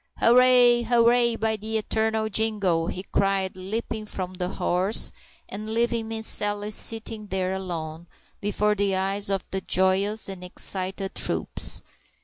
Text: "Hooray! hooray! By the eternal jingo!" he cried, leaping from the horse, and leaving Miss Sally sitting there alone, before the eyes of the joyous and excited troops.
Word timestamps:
"Hooray! 0.17 0.81
hooray! 0.81 1.35
By 1.35 1.57
the 1.57 1.77
eternal 1.77 2.27
jingo!" 2.27 2.87
he 2.87 3.03
cried, 3.11 3.55
leaping 3.55 4.07
from 4.07 4.33
the 4.33 4.49
horse, 4.49 5.11
and 5.47 5.71
leaving 5.75 6.07
Miss 6.07 6.25
Sally 6.25 6.71
sitting 6.71 7.27
there 7.27 7.51
alone, 7.51 8.07
before 8.39 8.73
the 8.73 8.95
eyes 8.95 9.29
of 9.29 9.47
the 9.51 9.61
joyous 9.61 10.27
and 10.27 10.43
excited 10.43 11.13
troops. 11.13 11.83